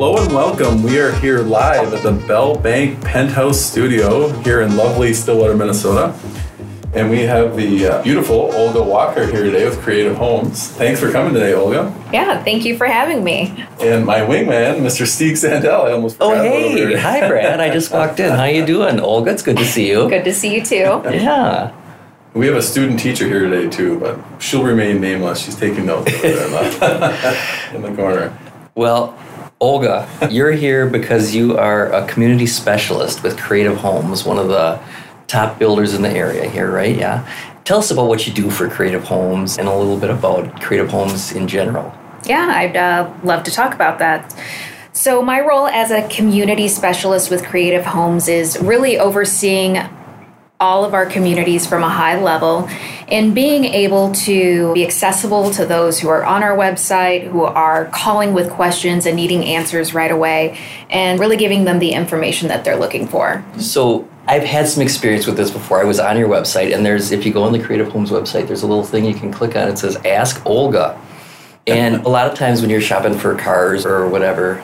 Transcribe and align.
Hello 0.00 0.16
and 0.22 0.32
welcome. 0.32 0.84
We 0.84 1.00
are 1.00 1.10
here 1.10 1.40
live 1.40 1.92
at 1.92 2.04
the 2.04 2.12
Bell 2.28 2.56
Bank 2.56 3.02
Penthouse 3.02 3.60
Studio 3.60 4.28
here 4.42 4.60
in 4.60 4.76
lovely 4.76 5.12
Stillwater, 5.12 5.56
Minnesota. 5.56 6.16
And 6.94 7.10
we 7.10 7.22
have 7.22 7.56
the 7.56 7.84
uh, 7.88 8.02
beautiful 8.04 8.54
Olga 8.54 8.80
Walker 8.80 9.26
here 9.26 9.42
today 9.42 9.64
with 9.64 9.80
Creative 9.80 10.16
Homes. 10.16 10.68
Thanks 10.68 11.00
for 11.00 11.10
coming 11.10 11.34
today, 11.34 11.52
Olga. 11.52 11.92
Yeah, 12.12 12.44
thank 12.44 12.64
you 12.64 12.76
for 12.76 12.86
having 12.86 13.24
me. 13.24 13.66
And 13.80 14.06
my 14.06 14.20
wingman, 14.20 14.82
Mr. 14.82 15.04
Steve 15.04 15.34
Sandell. 15.34 15.86
I 15.86 15.90
almost 15.90 16.18
Oh 16.20 16.30
forgot 16.30 16.46
about 16.46 16.52
hey, 16.52 16.96
hi 16.96 17.28
Brad. 17.28 17.58
I 17.58 17.68
just 17.68 17.90
walked 17.90 18.20
in. 18.20 18.30
How 18.30 18.44
you 18.44 18.64
doing, 18.64 19.00
Olga? 19.00 19.32
It's 19.32 19.42
good 19.42 19.56
to 19.56 19.64
see 19.64 19.88
you. 19.88 20.08
Good 20.08 20.22
to 20.22 20.32
see 20.32 20.54
you 20.54 20.64
too. 20.64 21.02
Yeah. 21.12 21.74
We 22.34 22.46
have 22.46 22.54
a 22.54 22.62
student 22.62 23.00
teacher 23.00 23.26
here 23.26 23.48
today 23.48 23.68
too, 23.68 23.98
but 23.98 24.20
she'll 24.40 24.62
remain 24.62 25.00
nameless. 25.00 25.40
She's 25.40 25.56
taking 25.56 25.86
notes 25.86 26.14
over 26.14 26.22
there 26.22 26.46
in 26.46 26.52
the, 26.52 27.38
in 27.74 27.82
the 27.82 27.92
corner. 27.96 28.38
Well, 28.76 29.18
Olga, 29.60 30.08
you're 30.30 30.52
here 30.52 30.86
because 30.86 31.34
you 31.34 31.58
are 31.58 31.92
a 31.92 32.06
community 32.06 32.46
specialist 32.46 33.24
with 33.24 33.36
Creative 33.36 33.76
Homes, 33.76 34.24
one 34.24 34.38
of 34.38 34.46
the 34.46 34.80
top 35.26 35.58
builders 35.58 35.94
in 35.94 36.02
the 36.02 36.10
area 36.10 36.48
here, 36.48 36.70
right? 36.70 36.96
Yeah. 36.96 37.28
Tell 37.64 37.78
us 37.78 37.90
about 37.90 38.06
what 38.06 38.24
you 38.24 38.32
do 38.32 38.50
for 38.50 38.68
Creative 38.70 39.02
Homes 39.02 39.58
and 39.58 39.66
a 39.66 39.74
little 39.74 39.98
bit 39.98 40.10
about 40.10 40.62
Creative 40.62 40.88
Homes 40.88 41.32
in 41.32 41.48
general. 41.48 41.92
Yeah, 42.24 42.46
I'd 42.54 42.76
uh, 42.76 43.12
love 43.24 43.42
to 43.44 43.50
talk 43.50 43.74
about 43.74 43.98
that. 43.98 44.32
So, 44.92 45.22
my 45.22 45.40
role 45.40 45.66
as 45.66 45.90
a 45.90 46.06
community 46.08 46.68
specialist 46.68 47.28
with 47.28 47.44
Creative 47.44 47.84
Homes 47.84 48.28
is 48.28 48.60
really 48.60 48.96
overseeing 48.96 49.78
all 50.60 50.84
of 50.84 50.94
our 50.94 51.06
communities 51.06 51.66
from 51.66 51.82
a 51.82 51.88
high 51.88 52.20
level 52.20 52.68
and 53.08 53.34
being 53.34 53.64
able 53.64 54.12
to 54.12 54.72
be 54.74 54.84
accessible 54.84 55.50
to 55.52 55.64
those 55.64 55.98
who 55.98 56.08
are 56.08 56.24
on 56.24 56.42
our 56.42 56.56
website, 56.56 57.26
who 57.26 57.42
are 57.42 57.86
calling 57.86 58.34
with 58.34 58.50
questions 58.50 59.06
and 59.06 59.16
needing 59.16 59.44
answers 59.44 59.94
right 59.94 60.10
away, 60.10 60.58
and 60.90 61.18
really 61.18 61.36
giving 61.36 61.64
them 61.64 61.78
the 61.78 61.92
information 61.92 62.48
that 62.48 62.64
they're 62.64 62.76
looking 62.76 63.08
for. 63.08 63.42
So 63.58 64.06
I've 64.26 64.44
had 64.44 64.68
some 64.68 64.82
experience 64.82 65.26
with 65.26 65.38
this 65.38 65.50
before. 65.50 65.80
I 65.80 65.84
was 65.84 65.98
on 65.98 66.18
your 66.18 66.28
website, 66.28 66.74
and 66.74 66.84
there's 66.84 67.10
if 67.10 67.24
you 67.24 67.32
go 67.32 67.44
on 67.44 67.52
the 67.52 67.62
Creative 67.62 67.88
Homes 67.88 68.10
website, 68.10 68.46
there's 68.46 68.62
a 68.62 68.66
little 68.66 68.84
thing 68.84 69.06
you 69.06 69.14
can 69.14 69.32
click 69.32 69.56
on. 69.56 69.68
It 69.68 69.78
says 69.78 69.96
Ask 70.04 70.44
Olga, 70.44 71.00
and 71.66 72.04
a 72.04 72.08
lot 72.08 72.30
of 72.30 72.36
times 72.36 72.60
when 72.60 72.68
you're 72.68 72.82
shopping 72.82 73.18
for 73.18 73.34
cars 73.36 73.86
or 73.86 74.06
whatever, 74.06 74.62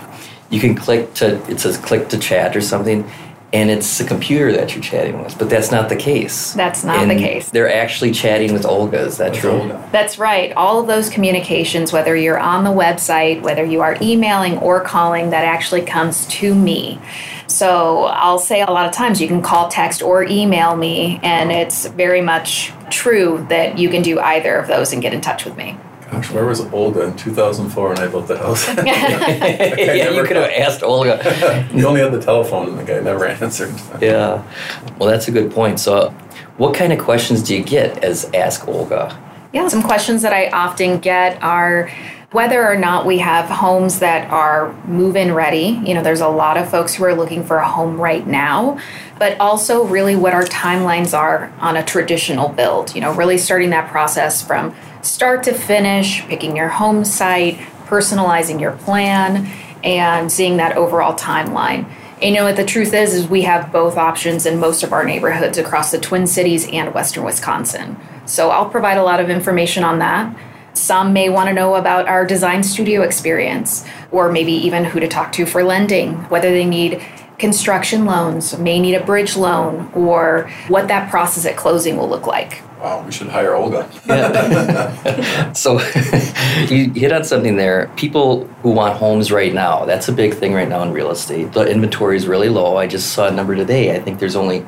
you 0.51 0.61
can 0.61 0.75
click 0.75 1.15
to 1.15 1.37
it 1.51 1.61
says 1.61 1.79
click 1.79 2.09
to 2.11 2.19
chat 2.19 2.55
or 2.55 2.61
something, 2.61 3.11
and 3.55 3.71
it's 3.71 3.99
the 3.99 4.05
computer 4.05 4.51
that 4.53 4.75
you're 4.75 4.83
chatting 4.83 5.23
with. 5.23 5.39
But 5.39 5.49
that's 5.49 5.71
not 5.71 5.89
the 5.89 5.95
case. 5.95 6.53
That's 6.55 6.83
not 6.83 7.07
the 7.07 7.15
case. 7.15 7.51
They're 7.51 7.73
actually 7.73 8.11
chatting 8.11 8.53
with 8.53 8.67
Olga. 8.67 8.99
Is 8.99 9.19
that 9.19 9.31
With 9.31 9.41
true? 9.41 9.51
Olga. 9.53 9.89
That's 9.93 10.19
right. 10.19 10.53
All 10.55 10.81
of 10.81 10.89
those 10.89 11.09
communications, 11.09 11.93
whether 11.93 12.17
you're 12.17 12.39
on 12.39 12.65
the 12.65 12.71
website, 12.71 13.43
whether 13.43 13.65
you 13.65 13.81
are 13.81 13.97
emailing 14.03 14.59
or 14.59 14.81
calling, 14.81 15.31
that 15.31 15.45
actually 15.45 15.83
comes 15.83 16.27
to 16.27 16.53
me. 16.53 17.01
So 17.47 18.07
I'll 18.07 18.41
say 18.41 18.63
a 18.63 18.71
lot 18.71 18.87
of 18.87 18.93
times 18.93 19.21
you 19.21 19.29
can 19.29 19.41
call, 19.41 19.69
text, 19.69 20.03
or 20.03 20.25
email 20.25 20.77
me, 20.77 21.21
and 21.23 21.53
it's 21.53 21.87
very 21.87 22.21
much 22.21 22.73
true 22.91 23.47
that 23.51 23.79
you 23.79 23.89
can 23.89 24.03
do 24.03 24.19
either 24.19 24.57
of 24.57 24.67
those 24.67 24.93
and 24.93 25.01
get 25.01 25.15
in 25.15 25.21
touch 25.21 25.45
with 25.45 25.57
me. 25.57 25.77
Gosh, 26.15 26.31
where 26.31 26.45
was 26.45 26.61
Olga 26.61 27.03
in 27.03 27.17
2004 27.17 27.89
when 27.89 27.99
I 27.99 28.07
built 28.07 28.29
the 28.29 28.39
house? 28.39 28.69
yeah, 28.85 30.11
you 30.11 30.23
could 30.25 30.37
have 30.37 30.51
asked 30.51 30.83
Olga. 30.83 31.69
you 31.75 31.87
only 31.87 32.01
had 32.01 32.13
the 32.13 32.21
telephone 32.21 32.69
and 32.69 32.79
the 32.79 32.85
guy 32.85 33.01
never 33.01 33.27
answered. 33.27 33.75
Yeah. 34.01 34.45
Well, 34.99 35.09
that's 35.09 35.27
a 35.27 35.33
good 35.33 35.51
point. 35.51 35.81
So, 35.81 36.11
what 36.57 36.75
kind 36.75 36.93
of 36.93 37.01
questions 37.01 37.43
do 37.43 37.57
you 37.57 37.65
get 37.65 38.05
as 38.05 38.31
Ask 38.33 38.69
Olga? 38.69 39.21
Yeah, 39.53 39.67
some 39.67 39.83
questions 39.83 40.23
that 40.23 40.33
I 40.33 40.51
often 40.51 40.99
get 41.01 41.43
are 41.43 41.91
whether 42.31 42.65
or 42.65 42.77
not 42.77 43.07
we 43.07 43.19
have 43.19 43.49
homes 43.49 44.01
that 44.01 44.29
are 44.31 44.73
move 44.87 45.15
in 45.15 45.33
ready. 45.33 45.81
You 45.85 45.95
know, 45.95 46.03
there's 46.03 46.21
a 46.21 46.29
lot 46.29 46.57
of 46.57 46.69
folks 46.69 46.95
who 46.95 47.05
are 47.05 47.15
looking 47.15 47.45
for 47.45 47.59
a 47.59 47.69
home 47.69 48.01
right 48.01 48.27
now, 48.27 48.81
but 49.21 49.39
also 49.41 49.85
really 49.85 50.17
what 50.17 50.33
our 50.33 50.43
timelines 50.45 51.17
are 51.17 51.53
on 51.61 51.77
a 51.77 51.85
traditional 51.85 52.49
build. 52.49 52.95
You 52.95 53.01
know, 53.01 53.15
really 53.15 53.39
starting 53.39 53.71
that 53.71 53.89
process 53.89 54.45
from 54.45 54.75
start 55.05 55.43
to 55.45 55.53
finish, 55.53 56.23
picking 56.27 56.57
your 56.57 56.69
home 56.69 57.05
site, 57.05 57.59
personalizing 57.87 58.61
your 58.61 58.73
plan, 58.73 59.47
and 59.85 60.33
seeing 60.33 60.57
that 60.57 60.77
overall 60.77 61.15
timeline. 61.15 61.87
And, 62.23 62.35
you 62.35 62.41
know 62.41 62.45
what 62.45 62.57
the 62.57 62.65
truth 62.65 62.95
is 62.95 63.13
is 63.13 63.29
we 63.29 63.43
have 63.43 63.71
both 63.71 63.99
options 63.99 64.47
in 64.47 64.59
most 64.59 64.83
of 64.83 64.93
our 64.93 65.05
neighborhoods 65.05 65.59
across 65.59 65.91
the 65.91 65.99
Twin 65.99 66.27
Cities 66.27 66.67
and 66.73 66.95
Western 66.95 67.25
Wisconsin. 67.25 67.99
So 68.25 68.51
I'll 68.51 68.71
provide 68.71 68.97
a 68.97 69.03
lot 69.03 69.21
of 69.21 69.29
information 69.29 69.85
on 69.85 69.99
that. 69.99 70.35
Some 70.73 71.13
may 71.13 71.29
want 71.29 71.49
to 71.49 71.53
know 71.53 71.75
about 71.75 72.09
our 72.09 72.25
design 72.25 72.63
studio 72.63 73.03
experience, 73.03 73.85
or 74.11 74.33
maybe 74.33 74.53
even 74.53 74.85
who 74.85 75.01
to 75.01 75.09
talk 75.09 75.33
to 75.33 75.45
for 75.45 75.63
lending, 75.63 76.15
whether 76.31 76.51
they 76.51 76.65
need 76.65 77.03
construction 77.39 78.07
loans, 78.07 78.57
may 78.59 78.81
need 78.81 78.95
a 78.95 79.05
bridge 79.05 79.37
loan, 79.37 79.91
or 79.93 80.51
what 80.69 80.89
that 80.89 81.11
process 81.11 81.45
at 81.45 81.57
closing 81.57 81.97
will 81.97 82.09
look 82.09 82.27
like. 82.27 82.63
Wow, 82.85 83.03
we 83.03 83.13
should 83.13 83.29
hire 83.29 83.55
Olga. 83.55 83.89
yeah. 84.07 85.53
So, 85.55 85.81
you 86.69 86.91
hit 86.91 87.13
on 87.13 87.25
something 87.25 87.57
there. 87.57 87.91
People 87.97 88.45
who 88.63 88.73
want 88.73 88.99
homes 88.99 89.33
right 89.33 89.55
now, 89.55 89.87
that's 89.87 90.09
a 90.09 90.13
big 90.13 90.35
thing 90.35 90.53
right 90.53 90.69
now 90.69 90.83
in 90.83 90.93
real 90.93 91.11
estate. 91.11 91.53
The 91.53 91.63
inventory 91.63 92.19
is 92.19 92.27
really 92.27 92.51
low. 92.51 92.77
I 92.77 92.87
just 92.87 93.15
saw 93.15 93.29
a 93.29 93.31
number 93.31 93.57
today. 93.57 93.97
I 93.97 94.01
think 94.01 94.19
there's 94.19 94.37
only 94.37 94.67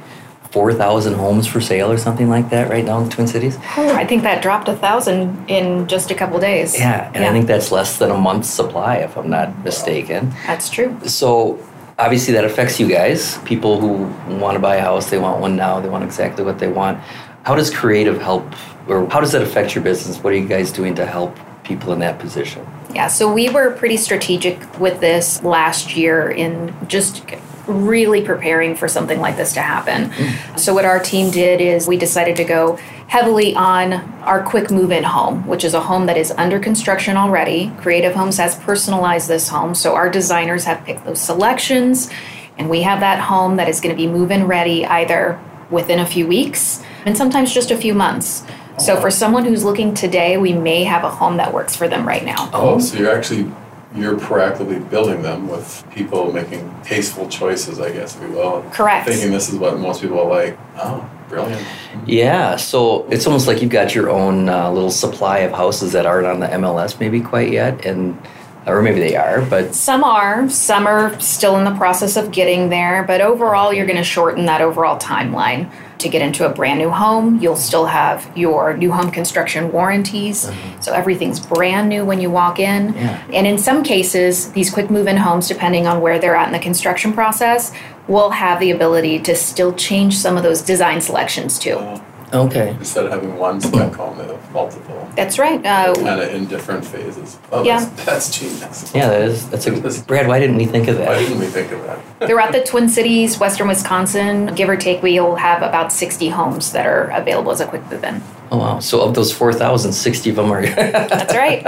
4,000 0.51 1.13
homes 1.13 1.47
for 1.47 1.61
sale 1.61 1.93
or 1.93 1.99
something 1.99 2.31
like 2.31 2.49
that 2.49 2.71
right 2.71 2.87
now 2.87 2.99
in 3.01 3.05
the 3.05 3.11
Twin 3.11 3.27
Cities. 3.27 3.59
Oh, 3.77 3.95
I 3.95 4.07
think 4.07 4.23
that 4.23 4.43
dropped 4.43 4.69
a 4.69 4.77
thousand 4.77 5.51
in 5.51 5.87
just 5.87 6.11
a 6.11 6.15
couple 6.15 6.41
days. 6.41 6.79
Yeah, 6.79 7.11
and 7.15 7.23
I 7.23 7.33
think 7.33 7.47
that's 7.47 7.71
less 7.71 7.99
than 7.99 8.11
a 8.11 8.17
month's 8.17 8.49
supply, 8.49 8.97
if 8.97 9.19
I'm 9.19 9.29
not 9.29 9.63
mistaken. 9.63 10.31
that's 10.47 10.71
true. 10.71 10.99
So 11.07 11.59
obviously 11.99 12.33
that 12.35 12.45
affects 12.45 12.79
you 12.81 12.89
guys. 12.89 13.39
People 13.39 13.81
who 13.81 14.05
want 14.37 14.55
to 14.55 14.59
buy 14.61 14.77
a 14.77 14.81
house, 14.81 15.11
they 15.11 15.19
want 15.19 15.41
one 15.41 15.57
now. 15.57 15.81
They 15.81 15.89
want 15.89 16.05
exactly 16.05 16.45
what 16.45 16.59
they 16.59 16.69
want. 16.69 16.99
How 17.47 17.55
does 17.55 17.71
creative 17.71 18.21
help, 18.21 18.45
or 18.89 19.09
how 19.09 19.21
does 19.21 19.31
that 19.31 19.41
affect 19.41 19.73
your 19.73 19.85
business? 19.85 20.19
What 20.19 20.33
are 20.33 20.37
you 20.37 20.49
guys 20.49 20.73
doing 20.73 20.97
to 20.97 21.07
help 21.07 21.39
people 21.63 21.93
in 21.93 22.01
that 22.01 22.19
position? 22.19 22.67
Yeah, 22.93 23.07
so 23.07 23.33
we 23.33 23.49
were 23.51 23.71
pretty 23.71 23.99
strategic 23.99 24.81
with 24.81 24.99
this 24.99 25.45
last 25.45 25.97
year 25.97 26.29
in 26.29 26.75
just 26.89 27.23
really 27.69 28.21
preparing 28.21 28.75
for 28.75 28.89
something 28.89 29.21
like 29.21 29.37
this 29.37 29.53
to 29.53 29.63
happen. 29.63 30.11
Mm-hmm. 30.11 30.57
So, 30.59 30.75
what 30.75 30.85
our 30.85 30.99
team 30.99 31.31
did 31.31 31.61
is 31.61 31.87
we 31.87 31.97
decided 31.97 32.35
to 32.35 32.45
go 32.45 32.81
heavily 33.07 33.55
on 33.55 33.93
our 34.25 34.43
quick 34.43 34.73
move 34.73 34.91
in 34.91 35.05
home, 35.05 35.47
which 35.47 35.63
is 35.63 35.73
a 35.73 35.81
home 35.81 36.07
that 36.07 36.17
is 36.17 36.33
under 36.33 36.59
construction 36.59 37.17
already. 37.17 37.73
Creative 37.79 38.13
Homes 38.13 38.39
has 38.39 38.57
personalized 38.57 39.29
this 39.29 39.47
home, 39.47 39.77
so 39.77 39.95
our 39.95 40.11
designers 40.11 40.65
have 40.65 40.85
picked 40.85 41.05
those 41.05 41.21
selections, 41.21 42.11
and 42.59 42.69
we 42.69 42.83
have 42.83 42.99
that 42.99 43.21
home 43.21 43.55
that 43.55 43.69
is 43.69 43.81
going 43.81 43.95
to 43.95 43.97
be 43.97 44.09
move 44.09 44.33
in 44.33 44.49
ready 44.49 44.85
either 44.85 45.41
within 45.71 46.01
a 46.01 46.07
few 46.07 46.27
weeks 46.27 46.83
and 47.07 47.17
sometimes 47.17 47.55
just 47.55 47.71
a 47.71 47.77
few 47.77 47.95
months. 47.95 48.45
So, 48.79 49.01
for 49.01 49.11
someone 49.11 49.47
who's 49.47 49.65
looking 49.65 49.95
today, 49.95 50.37
we 50.37 50.53
may 50.53 50.85
have 50.85 51.03
a 51.03 51.09
home 51.09 51.39
that 51.39 51.55
works 51.55 51.75
for 51.75 51.89
them 51.89 52.07
right 52.07 52.23
now. 52.23 52.51
Oh, 52.53 52.79
so 52.79 52.99
you're 52.99 53.17
actually 53.17 53.51
you're 53.95 54.19
proactively 54.19 54.89
building 54.91 55.23
them 55.23 55.49
with 55.49 55.83
people 55.91 56.31
making 56.31 56.75
tasteful 56.85 57.27
choices, 57.29 57.81
I 57.81 57.93
guess, 57.93 58.15
if 58.15 58.23
you 58.23 58.33
will. 58.33 58.63
Correct. 58.71 59.09
Thinking 59.09 59.31
this 59.31 59.49
is 59.49 59.59
what 59.59 59.79
most 59.79 60.03
people 60.03 60.29
like. 60.29 60.59
Oh, 60.77 61.09
brilliant. 61.31 61.67
Yeah, 62.05 62.57
so 62.57 63.07
it's 63.07 63.27
almost 63.27 63.47
like 63.47 63.63
you've 63.63 63.71
got 63.71 63.95
your 63.95 64.11
own 64.11 64.51
uh, 64.51 64.71
little 64.71 64.91
supply 64.91 65.39
of 65.39 65.53
houses 65.53 65.93
that 65.93 66.05
aren't 66.05 66.27
on 66.27 66.41
the 66.41 66.49
MLS 66.49 67.01
maybe 67.01 67.23
quite 67.23 67.51
yet, 67.51 67.87
and 67.87 68.21
or 68.67 68.83
maybe 68.83 68.99
they 68.99 69.17
are, 69.17 69.43
but 69.43 69.75
Some 69.75 70.03
are, 70.03 70.51
some 70.51 70.87
are 70.89 71.19
still 71.21 71.57
in 71.57 71.65
the 71.65 71.75
process 71.77 72.17
of 72.17 72.33
getting 72.33 72.69
there, 72.69 73.05
but 73.05 73.21
overall, 73.21 73.73
you're 73.73 73.87
going 73.87 73.97
to 73.97 74.05
shorten 74.05 74.47
that 74.47 74.61
overall 74.61 74.99
timeline. 74.99 75.71
To 75.99 76.09
get 76.09 76.21
into 76.21 76.45
a 76.47 76.53
brand 76.53 76.79
new 76.79 76.91
home, 76.91 77.41
you'll 77.41 77.57
still 77.57 77.87
have 77.87 78.31
your 78.37 78.77
new 78.77 78.93
home 78.93 79.11
construction 79.11 79.73
warranties. 79.73 80.47
Mm-hmm. 80.47 80.81
So 80.83 80.93
everything's 80.93 81.41
brand 81.41 81.89
new 81.89 82.05
when 82.05 82.21
you 82.21 82.31
walk 82.31 82.59
in. 82.59 82.93
Yeah. 82.93 83.23
And 83.33 83.47
in 83.47 83.57
some 83.57 83.83
cases, 83.83 84.53
these 84.53 84.71
quick 84.71 84.91
move 84.91 85.07
in 85.07 85.17
homes, 85.17 85.49
depending 85.49 85.87
on 85.87 86.01
where 86.01 86.19
they're 86.19 86.37
at 86.37 86.49
in 86.49 86.53
the 86.53 86.59
construction 86.59 87.13
process, 87.13 87.73
will 88.09 88.31
have 88.31 88.61
the 88.61 88.71
ability 88.71 89.21
to 89.21 89.35
still 89.35 89.73
change 89.73 90.17
some 90.17 90.37
of 90.37 90.43
those 90.43 90.63
design 90.63 91.01
selections 91.01 91.59
too. 91.59 91.77
Oh. 91.79 92.03
Okay. 92.33 92.71
Instead 92.71 93.07
of 93.07 93.13
having 93.13 93.37
one 93.37 93.61
spec 93.61 93.95
home, 93.95 94.19
they 94.19 94.27
have 94.27 94.53
multiple, 94.53 95.09
That's 95.17 95.39
right. 95.39 95.65
Uh, 95.65 95.95
kind 95.95 96.21
of 96.21 96.35
in 96.35 96.47
different 96.47 96.85
phases. 96.85 97.39
Oh, 97.53 97.63
Yeah. 97.65 97.81
that's, 97.85 98.05
that's 98.05 98.39
genius. 98.39 98.93
Yeah, 98.95 99.09
that 99.09 99.23
is 99.23 99.49
that's 99.51 99.67
a 99.67 100.05
Brad. 100.07 100.27
Why 100.27 100.39
didn't 100.39 100.57
we 100.57 100.67
think 100.67 100.89
of 100.89 100.97
that? 100.99 101.09
Why 101.09 101.19
didn't 101.19 101.39
we 101.39 101.47
think 101.47 101.73
of 101.73 101.83
that? 101.85 101.99
Throughout 102.27 102.53
the 102.53 102.63
Twin 102.63 102.89
Cities, 102.89 103.39
Western 103.39 103.69
Wisconsin, 103.69 104.55
give 104.55 104.69
or 104.69 104.77
take, 104.77 105.03
we'll 105.03 105.37
have 105.37 105.63
about 105.63 105.93
60 105.93 106.29
homes 106.31 106.73
that 106.73 106.87
are 106.87 107.11
available 107.11 107.53
as 107.53 107.61
a 107.61 107.67
quick 107.67 107.83
move 107.91 108.03
in. 108.05 108.23
Oh 108.51 108.59
wow! 108.59 108.79
So 108.79 109.01
of 109.03 109.15
those 109.15 109.33
4,000, 109.33 109.93
60 109.93 110.31
of 110.31 110.37
them 110.37 110.53
are. 110.53 110.63
That's 110.67 111.35
right. 111.35 111.65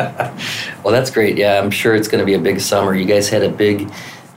Well, 0.85 0.93
that's 0.95 1.11
great. 1.11 1.37
Yeah, 1.37 1.59
I'm 1.61 1.71
sure 1.71 1.95
it's 1.95 2.09
going 2.09 2.21
to 2.21 2.25
be 2.27 2.35
a 2.35 2.39
big 2.39 2.61
summer. 2.61 2.95
You 2.95 3.05
guys 3.05 3.29
had 3.29 3.43
a 3.43 3.49
big, 3.49 3.91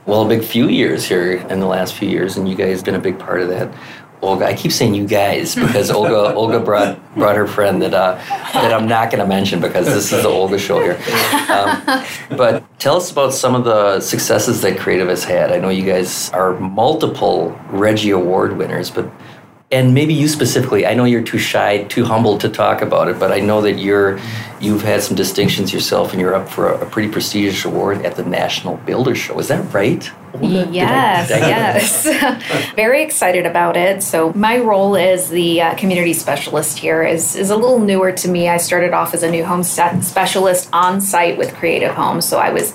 well, 0.06 0.26
a 0.26 0.28
big 0.28 0.42
few 0.44 0.68
years 0.68 1.04
here 1.04 1.34
in 1.48 1.60
the 1.60 1.66
last 1.66 1.94
few 1.94 2.08
years, 2.08 2.36
and 2.36 2.48
you 2.48 2.56
guys 2.56 2.82
been 2.82 2.96
a 2.96 3.00
big 3.00 3.18
part 3.18 3.40
of 3.42 3.48
that. 3.48 3.72
Olga. 4.22 4.46
I 4.46 4.54
keep 4.54 4.72
saying 4.72 4.94
you 4.94 5.06
guys 5.06 5.54
because 5.66 5.90
Olga 5.90 6.34
Olga 6.34 6.60
brought 6.60 6.98
brought 7.14 7.36
her 7.36 7.46
friend 7.46 7.82
that 7.82 7.92
uh, 7.92 8.14
that 8.54 8.72
I'm 8.72 8.86
not 8.88 9.10
going 9.10 9.20
to 9.20 9.26
mention 9.26 9.60
because 9.60 9.86
this 9.86 10.12
is 10.12 10.22
the 10.22 10.28
Olga 10.28 10.58
show 10.58 10.80
here. 10.80 10.98
Um, 11.50 12.36
but 12.36 12.78
tell 12.78 12.96
us 12.96 13.10
about 13.10 13.34
some 13.34 13.54
of 13.54 13.64
the 13.64 14.00
successes 14.00 14.62
that 14.62 14.78
Creative 14.78 15.08
has 15.08 15.24
had. 15.24 15.52
I 15.52 15.58
know 15.58 15.68
you 15.68 15.84
guys 15.84 16.30
are 16.30 16.58
multiple 16.58 17.58
Reggie 17.70 18.10
Award 18.10 18.56
winners, 18.56 18.90
but 18.90 19.10
and 19.72 19.94
maybe 19.94 20.12
you 20.12 20.28
specifically 20.28 20.86
i 20.86 20.94
know 20.94 21.04
you're 21.04 21.22
too 21.22 21.38
shy 21.38 21.82
too 21.84 22.04
humble 22.04 22.36
to 22.38 22.48
talk 22.48 22.82
about 22.82 23.08
it 23.08 23.18
but 23.18 23.32
i 23.32 23.40
know 23.40 23.60
that 23.62 23.78
you're 23.78 24.20
you've 24.60 24.82
had 24.82 25.02
some 25.02 25.16
distinctions 25.16 25.72
yourself 25.72 26.12
and 26.12 26.20
you're 26.20 26.34
up 26.34 26.48
for 26.48 26.70
a, 26.70 26.86
a 26.86 26.90
pretty 26.90 27.10
prestigious 27.10 27.64
award 27.64 28.04
at 28.04 28.14
the 28.14 28.24
national 28.24 28.76
builder 28.78 29.14
show 29.14 29.38
is 29.38 29.48
that 29.48 29.62
right 29.72 30.12
yes 30.40 31.30
yes. 31.30 32.72
Very 32.74 33.02
excited 33.02 33.46
about 33.46 33.76
it. 33.76 34.02
So 34.02 34.32
my 34.32 34.58
role 34.58 34.96
as 34.96 35.28
the 35.28 35.60
uh, 35.60 35.74
community 35.76 36.12
specialist 36.12 36.78
here 36.78 37.02
is 37.02 37.36
is 37.36 37.50
a 37.50 37.56
little 37.56 37.78
newer 37.78 38.12
to 38.12 38.28
me. 38.28 38.48
I 38.48 38.56
started 38.56 38.92
off 38.92 39.14
as 39.14 39.22
a 39.22 39.30
new 39.30 39.44
home 39.44 39.62
specialist 39.62 40.68
on 40.72 41.00
site 41.00 41.36
with 41.38 41.54
creative 41.54 41.94
homes. 41.94 42.26
So 42.26 42.38
i 42.38 42.50
was 42.50 42.72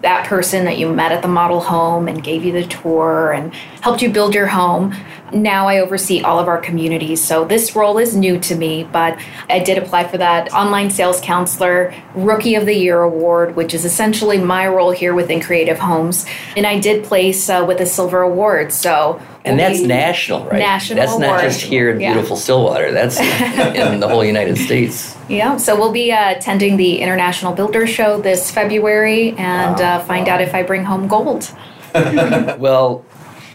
that 0.00 0.26
person 0.26 0.64
that 0.64 0.78
you 0.78 0.92
met 0.92 1.10
at 1.10 1.22
the 1.22 1.28
model 1.28 1.60
home 1.60 2.06
and 2.06 2.22
gave 2.22 2.44
you 2.44 2.52
the 2.52 2.64
tour 2.66 3.32
and 3.32 3.52
helped 3.80 4.00
you 4.00 4.10
build 4.10 4.34
your 4.34 4.46
home. 4.46 4.94
Now 5.32 5.68
I 5.68 5.80
oversee 5.80 6.22
all 6.22 6.38
of 6.38 6.48
our 6.48 6.58
communities. 6.58 7.22
So 7.22 7.44
this 7.44 7.74
role 7.76 7.98
is 7.98 8.16
new 8.16 8.38
to 8.40 8.54
me, 8.54 8.84
but 8.84 9.18
I 9.48 9.58
did 9.58 9.78
apply 9.78 10.08
for 10.08 10.18
that 10.18 10.52
online 10.52 10.90
sales 10.90 11.20
counselor 11.20 11.94
rookie 12.14 12.54
of 12.54 12.66
the 12.66 12.74
year 12.74 13.02
award, 13.02 13.56
which 13.56 13.74
is 13.74 13.84
essentially 13.84 14.38
my 14.38 14.66
role 14.66 14.90
here 14.90 15.14
within 15.14 15.40
Creative 15.40 15.78
Homes. 15.78 16.26
And 16.56 16.66
I 16.66 16.78
did 16.78 17.04
place 17.04 17.48
uh, 17.48 17.64
with 17.66 17.80
a 17.80 17.86
silver 17.86 18.22
award. 18.22 18.72
So 18.72 19.20
and 19.44 19.58
that's 19.58 19.80
national, 19.80 20.44
right? 20.46 20.58
National 20.58 20.96
That's 21.00 21.12
award. 21.12 21.26
not 21.26 21.40
just 21.42 21.60
here 21.60 21.90
in 21.90 22.00
Yeah. 22.00 22.12
beautiful 22.12 22.36
Stillwater. 22.36 22.92
That's 22.92 23.18
in 23.20 24.00
the 24.00 24.08
whole 24.08 24.24
United 24.24 24.58
States. 24.58 25.16
Yeah, 25.28 25.56
so 25.56 25.76
we'll 25.78 25.92
be 25.92 26.12
uh, 26.12 26.32
attending 26.36 26.76
the 26.76 26.98
International 27.00 27.52
Builder 27.54 27.86
Show 27.86 28.20
this 28.20 28.50
February 28.50 29.32
and 29.38 29.80
uh, 29.80 30.00
find 30.00 30.28
out 30.28 30.40
if 30.40 30.54
I 30.54 30.62
bring 30.62 30.84
home 30.84 31.08
gold. 31.08 31.50
Well, 32.58 33.04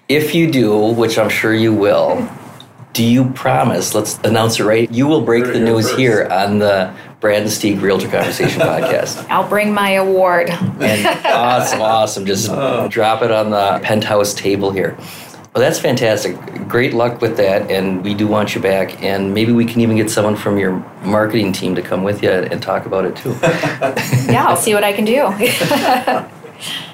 if 0.08 0.36
you 0.36 0.52
do, 0.52 0.94
which 0.94 1.18
I'm 1.18 1.30
sure 1.30 1.54
you 1.54 1.74
will, 1.74 2.30
do 2.94 3.04
you 3.04 3.32
promise? 3.32 3.96
Let's 3.96 4.20
announce 4.20 4.60
it 4.60 4.66
right. 4.66 4.92
You 4.92 5.08
will 5.08 5.22
break 5.22 5.46
Heard 5.46 5.56
the 5.56 5.60
here 5.60 5.66
news 5.66 5.88
first. 5.88 6.00
here 6.00 6.28
on 6.32 6.60
the 6.60 6.94
Brad 7.20 7.42
and 7.42 7.52
Steeg 7.52 7.82
Realtor 7.82 8.10
Conversation 8.10 8.62
podcast. 8.62 9.26
I'll 9.30 9.48
bring 9.48 9.74
my 9.74 9.92
award. 9.92 10.50
And 10.50 11.26
awesome, 11.26 11.82
awesome. 11.82 12.26
Just 12.26 12.50
oh. 12.52 12.88
drop 12.90 13.22
it 13.22 13.32
on 13.32 13.50
the 13.50 13.80
penthouse 13.84 14.34
table 14.34 14.72
here. 14.72 14.96
Well, 15.54 15.62
that's 15.62 15.80
fantastic. 15.80 16.36
Great 16.68 16.94
luck 16.94 17.22
with 17.22 17.38
that, 17.38 17.70
and 17.70 18.04
we 18.04 18.16
do 18.16 18.28
want 18.28 18.56
you 18.56 18.62
back. 18.62 19.04
And 19.04 19.34
maybe 19.34 19.52
we 19.52 19.66
can 19.66 19.82
even 19.82 19.96
get 19.96 20.10
someone 20.10 20.36
from 20.36 20.58
your 20.58 20.72
marketing 21.04 21.54
team 21.54 21.76
to 21.76 21.82
come 21.82 22.04
with 22.04 22.24
you 22.24 22.32
and 22.32 22.62
talk 22.62 22.86
about 22.88 23.06
it 23.06 23.16
too. 23.16 23.30
yeah, 24.32 24.46
I'll 24.48 24.58
see 24.58 24.74
what 24.74 24.84
I 24.84 24.94
can 24.94 25.06
do. 25.06 26.34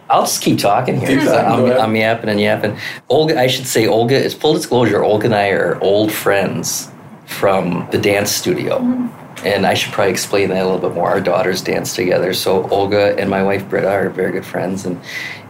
I'll 0.09 0.23
just 0.23 0.41
keep 0.41 0.59
talking 0.59 0.99
here. 0.99 1.19
Keep 1.19 1.27
talking, 1.27 1.71
I'm. 1.71 1.79
I'm 1.79 1.95
yapping 1.95 2.29
and 2.29 2.39
yapping. 2.39 2.77
Olga, 3.09 3.39
I 3.39 3.47
should 3.47 3.67
say, 3.67 3.87
Olga 3.87 4.15
it's 4.15 4.33
full 4.33 4.53
disclosure. 4.53 5.03
Olga 5.03 5.25
and 5.25 5.35
I 5.35 5.49
are 5.49 5.79
old 5.81 6.11
friends 6.11 6.91
from 7.25 7.87
the 7.91 7.97
dance 7.97 8.31
studio. 8.31 8.79
Mm-hmm. 8.79 9.45
And 9.45 9.65
I 9.65 9.73
should 9.73 9.93
probably 9.93 10.11
explain 10.11 10.49
that 10.49 10.61
a 10.61 10.65
little 10.65 10.79
bit 10.89 10.93
more. 10.93 11.09
Our 11.09 11.21
daughters 11.21 11.61
dance 11.61 11.95
together. 11.95 12.33
So 12.33 12.67
Olga 12.69 13.17
and 13.17 13.29
my 13.29 13.41
wife 13.41 13.69
Britta 13.69 13.89
are 13.89 14.09
very 14.09 14.33
good 14.33 14.45
friends. 14.45 14.85
And 14.85 14.99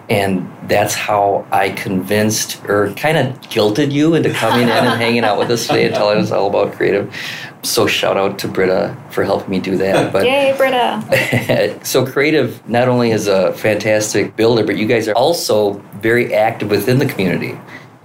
and 0.10 0.52
that's 0.68 0.94
how 0.94 1.46
I 1.52 1.70
convinced 1.70 2.64
or 2.66 2.92
kind 2.94 3.18
of 3.18 3.40
guilted 3.42 3.92
you 3.92 4.16
into 4.16 4.32
coming 4.32 4.64
in 4.64 4.70
and 4.70 5.00
hanging 5.00 5.24
out 5.24 5.38
with 5.38 5.52
us 5.52 5.68
today 5.68 5.86
and 5.86 5.96
telling 5.96 6.20
us 6.20 6.32
all 6.32 6.50
about 6.50 6.74
creative. 6.74 7.14
So 7.62 7.88
shout 7.88 8.18
out 8.18 8.40
to 8.40 8.48
Britta 8.48 8.96
for 9.12 9.24
helping 9.24 9.50
me 9.50 9.60
do 9.60 9.78
that. 9.78 10.12
But 10.14 10.26
Yay, 10.26 10.56
Britta. 10.58 11.80
so 11.84 12.06
creative 12.06 12.68
not 12.68 12.88
only 12.88 13.12
is 13.12 13.28
a 13.28 13.54
fantastic 13.54 14.36
builder 14.36 14.64
but 14.64 14.78
you 14.78 14.88
guys 14.88 15.08
are 15.08 15.16
also 15.16 15.74
very 16.02 16.34
active 16.34 16.70
within 16.70 17.00
the 17.00 17.06
community 17.06 17.60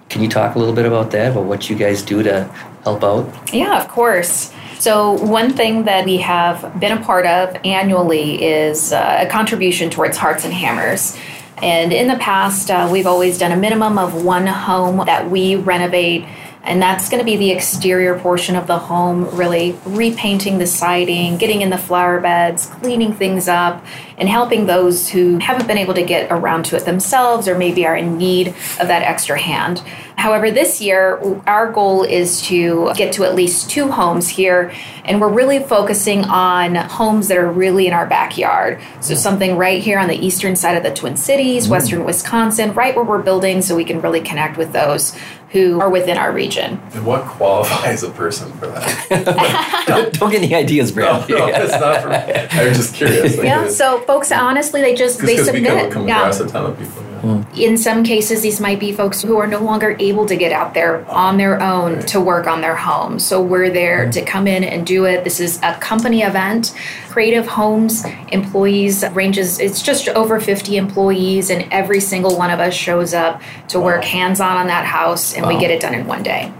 can 0.09 0.23
you 0.23 0.29
talk 0.29 0.55
a 0.55 0.59
little 0.59 0.75
bit 0.75 0.87
about 0.87 1.11
that 1.13 1.33
about 1.33 1.45
what 1.45 1.69
you 1.69 1.77
guys 1.77 2.03
do 2.03 2.23
to 2.23 2.45
help 2.85 3.03
out 3.03 3.53
Yeah, 3.53 3.83
of 3.83 3.89
course. 3.89 4.53
So, 4.79 5.13
one 5.13 5.55
thing 5.55 5.85
that 5.85 6.05
we 6.05 6.19
have 6.19 6.79
been 6.79 6.93
a 6.93 7.03
part 7.03 7.27
of 7.27 7.57
annually 7.65 8.43
is 8.45 8.93
uh, 8.93 9.25
a 9.27 9.27
contribution 9.27 9.89
towards 9.89 10.19
Hearts 10.19 10.45
and 10.45 10.53
Hammers. 10.53 11.17
And 11.63 11.93
in 11.93 12.09
the 12.09 12.17
past, 12.17 12.71
uh, 12.71 12.89
we've 12.91 13.07
always 13.07 13.39
done 13.39 13.53
a 13.53 13.57
minimum 13.57 13.97
of 13.99 14.25
one 14.25 14.47
home 14.47 15.05
that 15.07 15.31
we 15.31 15.57
renovate. 15.57 16.27
And 16.65 16.81
that's 16.81 17.11
going 17.11 17.21
to 17.21 17.25
be 17.25 17.37
the 17.37 17.51
exterior 17.51 18.19
portion 18.19 18.57
of 18.57 18.67
the 18.67 18.79
home, 18.79 19.37
really 19.37 19.79
repainting 19.85 20.59
the 20.59 20.67
siding, 20.67 21.37
getting 21.37 21.61
in 21.61 21.71
the 21.71 21.79
flower 21.79 22.21
beds, 22.21 22.67
cleaning 22.67 23.13
things 23.13 23.49
up, 23.49 23.85
and 24.17 24.29
helping 24.29 24.67
those 24.67 25.11
who 25.11 25.39
haven't 25.39 25.67
been 25.67 25.79
able 25.79 25.95
to 25.95 26.03
get 26.03 26.31
around 26.31 26.65
to 26.67 26.77
it 26.77 26.85
themselves 26.85 27.49
or 27.49 27.59
maybe 27.59 27.87
are 27.87 27.97
in 27.97 28.17
need 28.17 28.49
of 28.49 28.89
that 28.89 29.03
extra 29.03 29.39
hand. 29.39 29.83
However, 30.17 30.51
this 30.51 30.81
year, 30.81 31.21
our 31.47 31.71
goal 31.71 32.05
is 32.05 32.41
to 32.43 32.93
get 32.97 33.13
to 33.15 33.25
at 33.25 33.35
least 33.35 33.69
two 33.69 33.91
homes 33.91 34.29
here, 34.29 34.73
and 35.05 35.21
we're 35.21 35.29
really 35.29 35.59
focusing 35.59 36.25
on 36.25 36.77
homes 36.77 37.29
that 37.29 37.37
are 37.37 37.51
really 37.51 37.89
in 37.89 37.93
our 37.93 38.07
backyard. 38.07 38.81
So, 39.01 39.15
something 39.17 39.57
right 39.57 39.83
here 39.83 39.99
on 39.99 40.09
the 40.09 40.17
eastern 40.17 40.55
side 40.57 40.77
of 40.77 40.83
the 40.83 40.95
Twin 40.95 41.17
Cities, 41.17 41.67
mm. 41.67 41.71
western 41.71 42.05
Wisconsin, 42.05 42.73
right 42.75 42.95
where 42.95 43.05
we're 43.05 43.23
building, 43.23 43.61
so 43.61 43.75
we 43.75 43.85
can 43.85 44.01
really 44.01 44.21
connect 44.21 44.57
with 44.57 44.73
those 44.73 45.17
who 45.55 45.81
are 45.81 45.89
within 45.89 46.19
our 46.19 46.33
region. 46.33 46.81
And 46.95 47.07
what 47.07 47.25
qualifies 47.25 48.03
a 48.03 48.11
person 48.11 48.53
for 48.55 48.67
that? 48.67 50.11
don't 50.19 50.31
get 50.33 50.43
any 50.43 50.53
ideas 50.53 50.91
brad 50.91 51.29
no, 51.31 51.39
no, 51.39 51.47
it's 51.47 51.71
not 51.73 52.03
for 52.03 52.09
me. 52.09 52.17
I'm 52.17 52.75
just 52.75 52.95
curious. 52.95 53.37
Like, 53.37 53.47
Yeah, 53.47 53.69
so 53.69 54.01
folks, 54.01 54.33
honestly, 54.33 54.81
they 54.81 54.97
just 54.97 55.21
they 55.21 55.37
Just 55.37 55.53
because 55.53 55.61
we 55.61 55.65
submit. 55.65 55.93
come, 55.93 56.03
come 56.03 56.09
yeah. 56.09 56.19
across 56.23 56.41
a 56.41 56.49
ton 56.49 56.73
of 56.73 56.79
people. 56.79 57.04
Yeah. 57.25 57.69
in 57.69 57.79
some 57.79 58.05
cases 58.05 58.43
these 58.43 58.61
might 58.61 58.79
be 58.79 58.93
folks 58.93 59.23
who 59.23 59.39
are 59.39 59.47
no 59.47 59.61
longer 59.61 59.97
able 59.99 60.27
to 60.27 60.37
get 60.37 60.53
out 60.53 60.75
there 60.75 61.05
on 61.11 61.39
their 61.39 61.61
own 61.63 62.01
to 62.07 62.21
work 62.21 62.47
on 62.47 62.61
their 62.61 62.77
home. 62.77 63.19
So 63.19 63.43
we're 63.43 63.71
there 63.71 64.03
mm-hmm. 64.03 64.11
to 64.11 64.25
come 64.25 64.47
in 64.47 64.65
and 64.65 64.87
do 64.87 65.07
it. 65.07 65.25
This 65.25 65.41
is 65.41 65.59
a 65.63 65.75
company 65.75 66.23
event. 66.23 66.75
Creative 67.09 67.47
homes 67.47 68.05
employees 68.33 69.05
ranges 69.13 69.61
it's 69.61 69.83
just 69.83 70.09
over 70.09 70.41
50 70.41 70.77
employees 70.77 71.51
and 71.51 71.67
every 71.73 72.01
single 72.01 72.37
one 72.37 72.51
of 72.51 72.61
us 72.61 72.75
shows 72.75 73.15
up 73.15 73.41
to 73.69 73.81
work 73.81 74.05
hands-on 74.05 74.57
on 74.57 74.67
that 74.67 74.85
house 74.85 75.35
and 75.35 75.47
we 75.47 75.59
get 75.59 75.71
it 75.71 75.81
done 75.81 75.95
in 75.95 76.07
one 76.07 76.23
day. 76.23 76.53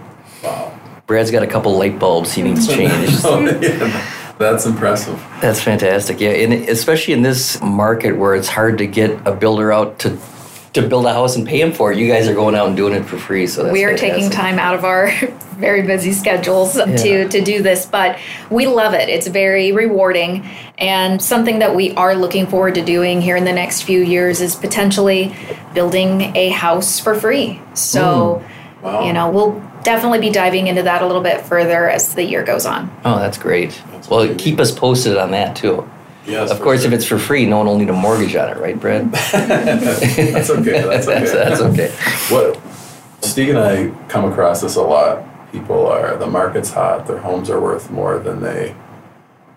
Wow. 0.43 0.79
brad's 1.07 1.31
got 1.31 1.43
a 1.43 1.47
couple 1.47 1.77
light 1.77 1.99
bulbs 1.99 2.33
he 2.33 2.43
needs 2.43 2.67
changed. 2.75 3.21
Oh, 3.25 3.41
yeah, 3.41 4.35
that's 4.39 4.67
impressive. 4.67 5.23
that's 5.41 5.61
fantastic. 5.61 6.21
Yeah 6.21 6.31
and 6.31 6.53
especially 6.53 7.15
in 7.15 7.23
this 7.23 7.61
market 7.61 8.13
where 8.13 8.35
it's 8.35 8.49
hard 8.49 8.79
to 8.79 8.87
get 8.87 9.11
a 9.27 9.33
builder 9.33 9.73
out 9.73 9.99
to 10.01 10.19
to 10.75 10.87
build 10.87 11.07
a 11.07 11.13
house 11.13 11.37
and 11.37 11.47
pay 11.47 11.61
him 11.61 11.73
for 11.73 11.93
it. 11.93 11.99
You 11.99 12.09
guys 12.09 12.29
are 12.29 12.35
going 12.35 12.55
out 12.55 12.67
and 12.67 12.77
doing 12.77 12.93
it 12.95 13.05
for 13.05 13.17
free 13.17 13.47
so 13.47 13.63
that's 13.63 13.73
we 13.73 13.85
are 13.85 13.97
taking 13.97 14.29
time 14.29 14.59
out 14.59 14.75
of 14.75 14.85
our 14.85 15.11
very 15.57 15.83
busy 15.83 16.13
schedules 16.13 16.77
Yeah. 16.77 16.85
to 16.97 17.29
to 17.29 17.41
do 17.41 17.63
this 17.63 17.87
but 17.87 18.19
we 18.51 18.67
love 18.67 18.93
it. 18.93 19.09
It's 19.09 19.29
very 19.29 19.73
rewarding 19.73 20.45
and 20.77 21.23
something 21.23 21.61
that 21.61 21.75
we 21.75 21.93
are 21.95 22.15
looking 22.17 22.47
forward 22.49 22.75
to 22.75 22.85
doing 22.85 23.23
here 23.23 23.37
in 23.37 23.45
the 23.45 23.53
next 23.53 23.83
few 23.83 24.03
years 24.03 24.41
is 24.41 24.57
potentially 24.57 25.35
building 25.75 26.37
a 26.37 26.51
house 26.51 26.99
for 26.99 27.15
free. 27.15 27.61
So 27.75 28.43
mm. 28.43 28.83
Wow. 28.83 29.07
you 29.07 29.13
know 29.13 29.31
we'll 29.31 29.61
definitely 29.85 30.19
be 30.19 30.31
diving 30.31 30.67
into 30.67 30.83
that 30.83 31.03
a 31.03 31.07
little 31.07 31.23
bit 31.23 31.43
further 31.43 31.89
as 31.89 32.15
the 32.15 32.25
year 32.25 32.43
goes 32.43 32.67
on. 32.67 32.91
Oh 33.05 33.19
that's 33.21 33.39
great. 33.39 33.81
Well 34.11 34.35
keep 34.35 34.59
us 34.59 34.73
posted 34.73 35.17
on 35.17 35.31
that 35.31 35.55
too 35.55 35.89
Yes, 36.27 36.51
Of 36.51 36.61
course, 36.61 36.83
sure. 36.83 36.89
if 36.93 36.95
it's 36.99 37.05
for 37.05 37.19
free, 37.19 37.45
no 37.47 37.59
one 37.59 37.67
will 37.67 37.79
need 37.79 37.91
a 37.91 37.93
mortgage 37.93 38.35
on 38.35 38.49
it, 38.49 38.57
right, 38.57 38.79
Brad? 38.79 39.13
that's 39.33 39.35
okay. 39.35 40.33
That's 40.33 40.51
okay. 40.51 40.83
that's, 40.83 41.07
that's 41.07 41.61
okay. 41.61 41.91
What 42.35 42.59
Steve 43.23 43.51
and 43.51 43.59
I 43.59 43.91
come 44.09 44.31
across 44.31 44.61
this 44.63 44.77
a 44.77 44.83
lot. 44.83 45.25
People 45.53 45.87
are 45.87 46.17
the 46.17 46.27
market's 46.27 46.71
hot. 46.73 47.07
Their 47.07 47.19
homes 47.19 47.49
are 47.51 47.61
worth 47.61 47.91
more 47.91 48.19
than 48.19 48.41
they 48.43 48.75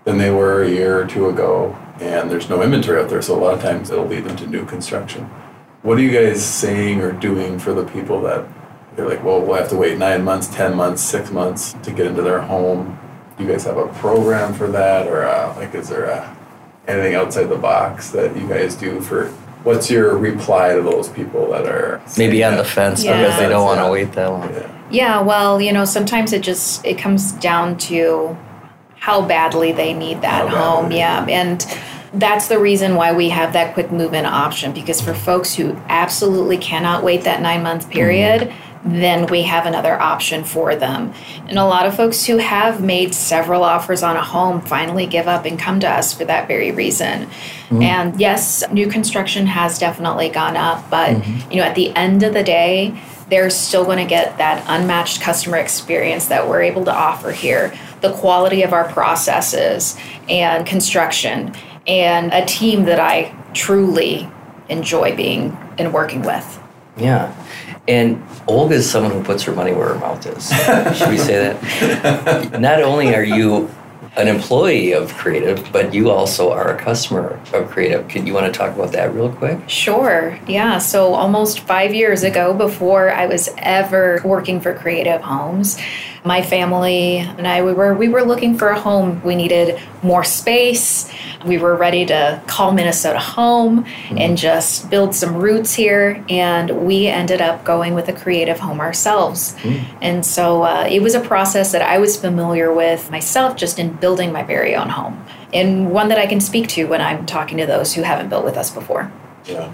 than 0.03 0.17
they 0.17 0.29
were 0.29 0.63
a 0.63 0.69
year 0.69 1.01
or 1.01 1.05
two 1.07 1.27
ago, 1.27 1.75
and 1.99 2.29
there's 2.29 2.49
no 2.49 2.61
inventory 2.61 3.01
out 3.01 3.09
there. 3.09 3.21
So 3.21 3.35
a 3.37 3.41
lot 3.41 3.53
of 3.55 3.61
times 3.61 3.89
it'll 3.89 4.05
lead 4.05 4.23
them 4.25 4.35
to 4.37 4.47
new 4.47 4.65
construction. 4.65 5.23
What 5.83 5.97
are 5.97 6.01
you 6.01 6.11
guys 6.11 6.43
saying 6.45 7.01
or 7.01 7.11
doing 7.11 7.59
for 7.59 7.73
the 7.73 7.83
people 7.85 8.21
that 8.21 8.45
they're 8.95 9.07
like, 9.07 9.23
well, 9.23 9.41
we'll 9.41 9.55
have 9.57 9.69
to 9.69 9.75
wait 9.75 9.97
nine 9.97 10.23
months, 10.23 10.47
ten 10.47 10.75
months, 10.75 11.01
six 11.01 11.31
months 11.31 11.73
to 11.83 11.91
get 11.91 12.05
into 12.07 12.21
their 12.21 12.41
home? 12.41 12.99
Do 13.37 13.43
you 13.43 13.49
guys 13.51 13.63
have 13.65 13.77
a 13.77 13.87
program 13.99 14.53
for 14.53 14.67
that, 14.67 15.07
or 15.07 15.25
uh, 15.25 15.55
like, 15.57 15.73
is 15.75 15.89
there 15.89 16.05
a 16.05 16.36
anything 16.87 17.15
outside 17.15 17.45
the 17.45 17.57
box 17.57 18.11
that 18.11 18.35
you 18.37 18.47
guys 18.47 18.75
do 18.75 19.01
for 19.01 19.27
what's 19.63 19.89
your 19.89 20.17
reply 20.17 20.73
to 20.73 20.81
those 20.81 21.09
people 21.09 21.51
that 21.51 21.65
are 21.65 22.01
Maybe 22.17 22.39
saying 22.39 22.53
on 22.53 22.57
the 22.57 22.63
fence 22.63 23.03
Yeah. 23.03 23.21
because 23.21 23.39
they 23.39 23.49
don't 23.49 23.65
want 23.65 23.79
to 23.81 23.91
wait 23.91 24.13
that 24.13 24.27
long. 24.27 24.49
yeah 24.53 24.73
yeah 24.89 25.21
well 25.21 25.61
you 25.61 25.73
know 25.73 25.85
sometimes 25.85 26.31
it 26.33 26.41
just 26.41 26.85
it 26.85 26.97
comes 26.97 27.33
down 27.33 27.77
to 27.77 28.37
how 28.95 29.21
badly 29.21 29.71
they 29.71 29.93
need 29.93 30.21
that 30.21 30.47
How 30.47 30.81
home 30.81 30.91
yeah. 30.91 31.25
and 31.27 31.65
that's 32.13 32.47
the 32.47 32.57
reason 32.57 32.95
why 32.95 33.11
we 33.11 33.29
have 33.29 33.53
that 33.53 33.73
quick 33.73 33.91
move 33.91 34.13
in 34.13 34.25
option 34.25 34.71
because 34.73 35.01
for 35.01 35.13
folks 35.13 35.53
who 35.53 35.73
absolutely 35.89 36.57
cannot 36.57 37.03
wait 37.03 37.23
that 37.23 37.41
nine 37.41 37.63
month 37.63 37.89
period 37.89 38.41
mm-hmm. 38.43 38.66
Then 38.83 39.27
we 39.27 39.43
have 39.43 39.65
another 39.65 39.99
option 39.99 40.43
for 40.43 40.75
them. 40.75 41.13
And 41.47 41.57
a 41.57 41.65
lot 41.65 41.85
of 41.85 41.95
folks 41.95 42.25
who 42.25 42.37
have 42.37 42.81
made 42.81 43.13
several 43.13 43.63
offers 43.63 44.03
on 44.03 44.15
a 44.15 44.23
home 44.23 44.61
finally 44.61 45.05
give 45.05 45.27
up 45.27 45.45
and 45.45 45.59
come 45.59 45.79
to 45.81 45.89
us 45.89 46.13
for 46.13 46.25
that 46.25 46.47
very 46.47 46.71
reason. 46.71 47.25
Mm-hmm. 47.25 47.81
And 47.81 48.19
yes, 48.19 48.63
new 48.71 48.87
construction 48.87 49.47
has 49.47 49.77
definitely 49.77 50.29
gone 50.29 50.55
up, 50.55 50.89
but 50.89 51.15
mm-hmm. 51.15 51.51
you 51.51 51.57
know, 51.57 51.63
at 51.63 51.75
the 51.75 51.93
end 51.95 52.23
of 52.23 52.33
the 52.33 52.43
day, 52.43 52.99
they're 53.29 53.49
still 53.49 53.83
going 53.83 53.97
to 53.97 54.05
get 54.05 54.37
that 54.37 54.63
unmatched 54.67 55.21
customer 55.21 55.57
experience 55.57 56.27
that 56.27 56.47
we're 56.47 56.61
able 56.61 56.85
to 56.85 56.93
offer 56.93 57.31
here. 57.31 57.77
The 58.01 58.13
quality 58.13 58.63
of 58.63 58.73
our 58.73 58.87
processes 58.87 59.97
and 60.29 60.65
construction 60.65 61.53
and 61.87 62.31
a 62.33 62.45
team 62.45 62.85
that 62.85 62.99
I 62.99 63.35
truly 63.53 64.29
enjoy 64.69 65.15
being 65.15 65.57
and 65.77 65.93
working 65.93 66.21
with. 66.21 66.61
Yeah. 66.97 67.33
And 67.87 68.21
Olga 68.47 68.75
is 68.75 68.89
someone 68.89 69.11
who 69.11 69.23
puts 69.23 69.43
her 69.43 69.53
money 69.53 69.73
where 69.73 69.89
her 69.89 69.99
mouth 69.99 70.25
is. 70.25 70.49
Should 70.97 71.09
we 71.09 71.17
say 71.17 71.53
that? 71.53 72.59
Not 72.59 72.81
only 72.81 73.15
are 73.15 73.23
you 73.23 73.69
an 74.17 74.27
employee 74.27 74.93
of 74.93 75.13
Creative, 75.13 75.71
but 75.71 75.93
you 75.93 76.09
also 76.09 76.51
are 76.51 76.75
a 76.75 76.77
customer 76.77 77.39
of 77.53 77.69
Creative. 77.69 78.07
Can 78.07 78.25
you 78.25 78.33
want 78.33 78.51
to 78.51 78.57
talk 78.57 78.75
about 78.75 78.91
that 78.93 79.13
real 79.13 79.31
quick? 79.31 79.69
Sure. 79.69 80.37
Yeah. 80.47 80.79
So 80.79 81.13
almost 81.13 81.59
five 81.61 81.93
years 81.93 82.23
ago, 82.23 82.53
before 82.53 83.11
I 83.11 83.27
was 83.27 83.47
ever 83.57 84.19
working 84.25 84.59
for 84.59 84.73
Creative 84.73 85.21
Homes, 85.21 85.77
my 86.27 86.41
family 86.41 87.17
and 87.17 87.47
I 87.47 87.63
we 87.63 87.73
were 87.73 87.93
we 87.93 88.09
were 88.09 88.23
looking 88.23 88.57
for 88.57 88.69
a 88.69 88.79
home. 88.79 89.23
We 89.23 89.35
needed 89.35 89.79
more 90.03 90.23
space. 90.23 91.11
We 91.45 91.57
were 91.57 91.75
ready 91.75 92.05
to 92.07 92.41
call 92.47 92.71
Minnesota 92.73 93.19
home 93.19 93.85
mm-hmm. 93.85 94.17
and 94.17 94.37
just 94.37 94.89
build 94.89 95.15
some 95.15 95.35
roots 95.35 95.73
here. 95.73 96.23
And 96.29 96.85
we 96.85 97.07
ended 97.07 97.41
up 97.41 97.63
going 97.63 97.93
with 97.93 98.07
a 98.09 98.13
creative 98.13 98.59
home 98.59 98.79
ourselves. 98.79 99.53
Mm-hmm. 99.55 99.97
And 100.01 100.25
so 100.25 100.63
uh, 100.63 100.87
it 100.89 101.01
was 101.01 101.15
a 101.15 101.21
process 101.21 101.71
that 101.71 101.81
I 101.81 101.97
was 101.97 102.19
familiar 102.19 102.73
with 102.73 103.09
myself 103.09 103.55
just 103.55 103.79
in 103.79 103.93
building 103.93 104.31
my 104.31 104.43
very 104.43 104.75
own 104.75 104.89
home, 104.89 105.25
and 105.53 105.91
one 105.91 106.09
that 106.09 106.17
I 106.17 106.27
can 106.27 106.41
speak 106.41 106.67
to 106.69 106.85
when 106.85 107.01
I'm 107.01 107.25
talking 107.25 107.57
to 107.57 107.65
those 107.65 107.93
who 107.93 108.01
haven't 108.01 108.29
built 108.29 108.43
with 108.43 108.57
us 108.57 108.69
before. 108.69 109.11
Yeah. 109.45 109.71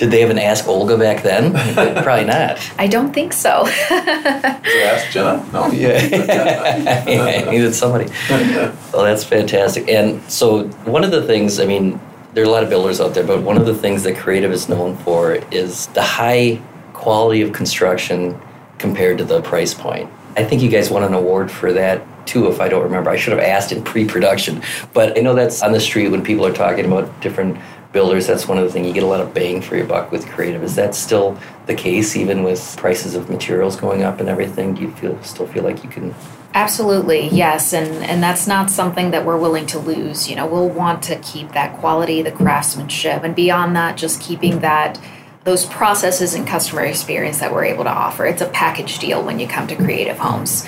Did 0.00 0.12
they 0.12 0.22
even 0.22 0.38
ask 0.38 0.66
Olga 0.66 0.96
back 0.96 1.22
then? 1.22 1.52
Probably 2.02 2.24
not. 2.24 2.58
I 2.78 2.86
don't 2.86 3.12
think 3.12 3.34
so. 3.34 3.66
Did 3.90 4.64
you 4.64 4.80
ask 4.84 5.10
Jenna? 5.10 5.46
No. 5.52 5.70
Yeah. 5.80 7.44
I 7.46 7.50
needed 7.50 7.74
somebody. 7.74 8.10
well, 8.30 9.04
that's 9.04 9.24
fantastic. 9.24 9.90
And 9.90 10.22
so, 10.30 10.64
one 10.86 11.04
of 11.04 11.10
the 11.10 11.26
things, 11.26 11.60
I 11.60 11.66
mean, 11.66 12.00
there 12.32 12.42
are 12.42 12.46
a 12.46 12.50
lot 12.50 12.62
of 12.62 12.70
builders 12.70 12.98
out 12.98 13.12
there, 13.12 13.24
but 13.24 13.42
one 13.42 13.58
of 13.58 13.66
the 13.66 13.74
things 13.74 14.02
that 14.04 14.16
Creative 14.16 14.50
is 14.50 14.70
known 14.70 14.96
for 14.96 15.34
is 15.50 15.88
the 15.88 16.02
high 16.02 16.62
quality 16.94 17.42
of 17.42 17.52
construction 17.52 18.40
compared 18.78 19.18
to 19.18 19.24
the 19.24 19.42
price 19.42 19.74
point. 19.74 20.10
I 20.34 20.44
think 20.44 20.62
you 20.62 20.70
guys 20.70 20.88
won 20.88 21.02
an 21.02 21.12
award 21.12 21.50
for 21.50 21.74
that 21.74 22.02
too, 22.26 22.48
if 22.48 22.58
I 22.58 22.70
don't 22.70 22.84
remember. 22.84 23.10
I 23.10 23.16
should 23.16 23.34
have 23.34 23.42
asked 23.42 23.70
in 23.70 23.84
pre 23.84 24.06
production. 24.06 24.62
But 24.94 25.18
I 25.18 25.20
know 25.20 25.34
that's 25.34 25.62
on 25.62 25.72
the 25.72 25.80
street 25.80 26.08
when 26.08 26.24
people 26.24 26.46
are 26.46 26.54
talking 26.54 26.86
about 26.86 27.20
different 27.20 27.58
builders, 27.92 28.26
that's 28.26 28.46
one 28.46 28.58
of 28.58 28.64
the 28.64 28.70
things 28.70 28.86
you 28.86 28.92
get 28.92 29.02
a 29.02 29.06
lot 29.06 29.20
of 29.20 29.34
bang 29.34 29.60
for 29.60 29.76
your 29.76 29.86
buck 29.86 30.12
with 30.12 30.26
creative. 30.28 30.62
Is 30.62 30.76
that 30.76 30.94
still 30.94 31.38
the 31.66 31.74
case, 31.74 32.16
even 32.16 32.42
with 32.42 32.76
prices 32.76 33.14
of 33.14 33.28
materials 33.28 33.76
going 33.76 34.02
up 34.02 34.20
and 34.20 34.28
everything? 34.28 34.74
Do 34.74 34.82
you 34.82 34.90
feel 34.92 35.20
still 35.22 35.46
feel 35.46 35.64
like 35.64 35.82
you 35.82 35.90
can? 35.90 36.14
Absolutely, 36.54 37.28
yes, 37.28 37.72
and 37.72 37.88
and 38.04 38.22
that's 38.22 38.46
not 38.46 38.70
something 38.70 39.10
that 39.12 39.24
we're 39.24 39.38
willing 39.38 39.66
to 39.66 39.78
lose. 39.78 40.28
You 40.28 40.36
know, 40.36 40.46
we'll 40.46 40.68
want 40.68 41.02
to 41.04 41.16
keep 41.16 41.52
that 41.52 41.78
quality, 41.78 42.22
the 42.22 42.32
craftsmanship, 42.32 43.22
and 43.22 43.34
beyond 43.34 43.76
that, 43.76 43.96
just 43.96 44.20
keeping 44.20 44.60
that 44.60 45.00
those 45.44 45.64
processes 45.66 46.34
and 46.34 46.46
customer 46.46 46.82
experience 46.82 47.38
that 47.38 47.52
we're 47.52 47.64
able 47.64 47.84
to 47.84 47.90
offer. 47.90 48.26
It's 48.26 48.42
a 48.42 48.48
package 48.48 48.98
deal 48.98 49.24
when 49.24 49.38
you 49.38 49.48
come 49.48 49.66
to 49.68 49.76
Creative 49.76 50.18
Homes, 50.18 50.66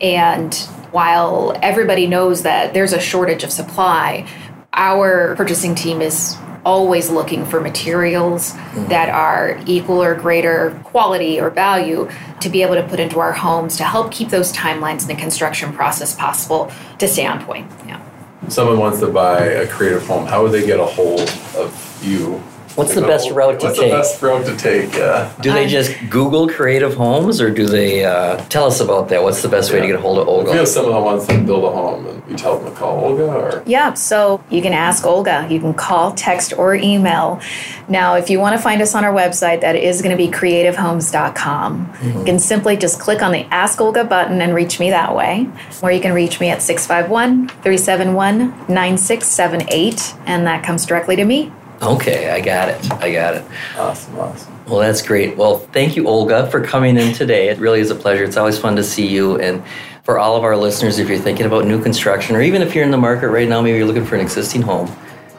and 0.00 0.54
while 0.90 1.58
everybody 1.62 2.06
knows 2.06 2.42
that 2.42 2.72
there's 2.72 2.92
a 2.92 3.00
shortage 3.00 3.42
of 3.42 3.50
supply, 3.50 4.28
our 4.72 5.34
purchasing 5.34 5.74
team 5.74 6.00
is 6.00 6.36
always 6.64 7.10
looking 7.10 7.44
for 7.44 7.60
materials 7.60 8.52
mm-hmm. 8.52 8.86
that 8.88 9.08
are 9.08 9.60
equal 9.66 10.02
or 10.02 10.14
greater 10.14 10.80
quality 10.84 11.40
or 11.40 11.50
value 11.50 12.08
to 12.40 12.48
be 12.48 12.62
able 12.62 12.74
to 12.74 12.82
put 12.88 13.00
into 13.00 13.20
our 13.20 13.32
homes 13.32 13.76
to 13.76 13.84
help 13.84 14.10
keep 14.12 14.28
those 14.28 14.52
timelines 14.52 15.02
in 15.02 15.08
the 15.08 15.14
construction 15.14 15.72
process 15.72 16.14
possible 16.14 16.70
to 16.98 17.06
stay 17.08 17.26
on 17.26 17.44
point. 17.44 17.70
Yeah. 17.86 18.00
Someone 18.48 18.78
wants 18.78 19.00
to 19.00 19.06
buy 19.06 19.40
a 19.40 19.66
creative 19.66 20.06
home. 20.06 20.26
How 20.26 20.42
would 20.42 20.52
they 20.52 20.66
get 20.66 20.78
a 20.78 20.84
hold 20.84 21.20
of 21.56 22.00
you 22.02 22.42
What's 22.74 22.94
the 22.94 23.02
best 23.02 23.30
route 23.30 23.60
to 23.60 23.66
What's 23.66 23.78
take? 23.78 23.92
What's 23.92 24.18
the 24.18 24.20
best 24.20 24.22
route 24.22 24.46
to 24.46 24.56
take? 24.56 24.94
Yeah. 24.94 25.32
Do 25.40 25.52
they 25.52 25.68
just 25.68 25.94
Google 26.10 26.48
creative 26.48 26.94
homes, 26.94 27.40
or 27.40 27.50
do 27.50 27.66
they 27.66 28.04
uh, 28.04 28.36
tell 28.46 28.66
us 28.66 28.80
about 28.80 29.08
that? 29.10 29.22
What's 29.22 29.42
the 29.42 29.48
best 29.48 29.72
way 29.72 29.80
to 29.80 29.86
get 29.86 29.94
a 29.94 30.00
hold 30.00 30.18
of 30.18 30.26
Olga? 30.26 30.48
If 30.48 30.52
we 30.52 30.58
have 30.58 30.68
someone 30.68 30.94
that 30.94 31.00
wants 31.00 31.26
to 31.26 31.38
build 31.44 31.64
a 31.64 31.70
home, 31.70 32.06
and 32.06 32.26
we 32.26 32.34
tell 32.34 32.58
them 32.58 32.72
to 32.72 32.76
call 32.76 33.04
Olga, 33.04 33.24
or 33.24 33.62
yeah, 33.64 33.94
so 33.94 34.42
you 34.50 34.60
can 34.60 34.72
ask 34.72 35.06
Olga. 35.06 35.46
You 35.48 35.60
can 35.60 35.72
call, 35.74 36.12
text, 36.14 36.52
or 36.58 36.74
email. 36.74 37.40
Now, 37.88 38.16
if 38.16 38.28
you 38.28 38.40
want 38.40 38.56
to 38.56 38.62
find 38.62 38.82
us 38.82 38.94
on 38.94 39.04
our 39.04 39.12
website, 39.12 39.60
that 39.60 39.76
is 39.76 40.02
going 40.02 40.16
to 40.16 40.16
be 40.16 40.28
creativehomes.com. 40.28 41.86
Mm-hmm. 41.86 42.18
You 42.18 42.24
can 42.24 42.38
simply 42.40 42.76
just 42.76 42.98
click 42.98 43.22
on 43.22 43.30
the 43.30 43.44
Ask 43.52 43.80
Olga 43.80 44.02
button 44.02 44.40
and 44.40 44.52
reach 44.52 44.80
me 44.80 44.90
that 44.90 45.14
way, 45.14 45.48
or 45.80 45.92
you 45.92 46.00
can 46.00 46.12
reach 46.12 46.40
me 46.40 46.48
at 46.48 46.60
651 46.60 47.48
371 47.48 48.48
9678, 48.66 50.14
and 50.26 50.46
that 50.46 50.64
comes 50.64 50.84
directly 50.86 51.14
to 51.14 51.24
me. 51.24 51.52
Okay, 51.82 52.30
I 52.30 52.40
got 52.40 52.68
it. 52.68 52.92
I 52.92 53.12
got 53.12 53.34
it. 53.34 53.44
Awesome, 53.76 54.18
awesome. 54.18 54.64
Well, 54.66 54.80
that's 54.80 55.02
great. 55.02 55.36
Well, 55.36 55.58
thank 55.58 55.96
you, 55.96 56.08
Olga, 56.08 56.50
for 56.50 56.64
coming 56.64 56.96
in 56.96 57.12
today. 57.12 57.48
It 57.48 57.58
really 57.58 57.80
is 57.80 57.90
a 57.90 57.94
pleasure. 57.94 58.24
It's 58.24 58.36
always 58.36 58.58
fun 58.58 58.76
to 58.76 58.84
see 58.84 59.06
you. 59.06 59.38
And 59.38 59.62
for 60.04 60.18
all 60.18 60.36
of 60.36 60.44
our 60.44 60.56
listeners, 60.56 60.98
if 60.98 61.08
you're 61.08 61.18
thinking 61.18 61.46
about 61.46 61.66
new 61.66 61.82
construction, 61.82 62.36
or 62.36 62.40
even 62.40 62.62
if 62.62 62.74
you're 62.74 62.84
in 62.84 62.90
the 62.90 62.96
market 62.98 63.28
right 63.28 63.48
now, 63.48 63.60
maybe 63.60 63.76
you're 63.76 63.86
looking 63.86 64.04
for 64.04 64.14
an 64.14 64.20
existing 64.20 64.62
home, 64.62 64.90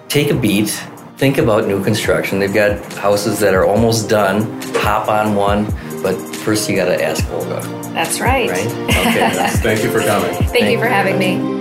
take 0.10 0.30
a 0.30 0.36
beat. 0.36 0.70
Think 1.18 1.38
about 1.38 1.66
new 1.66 1.82
construction. 1.82 2.40
They've 2.40 2.54
got 2.54 2.84
houses 2.94 3.40
that 3.40 3.54
are 3.54 3.66
almost 3.66 4.10
done. 4.10 4.62
Hop 4.76 5.08
on 5.08 5.34
one, 5.34 5.66
but 6.04 6.16
first 6.36 6.70
you 6.70 6.76
got 6.76 6.86
to 6.86 7.04
ask 7.04 7.26
Olga. 7.32 7.62
That's 7.94 8.20
right. 8.20 8.50
Right? 8.50 8.68
Okay. 8.68 9.30
thank 9.62 9.82
you 9.82 9.90
for 9.90 10.02
coming. 10.02 10.32
Thank, 10.34 10.50
thank 10.52 10.72
you 10.72 10.78
for 10.78 10.88
having 10.88 11.18
me. 11.18 11.55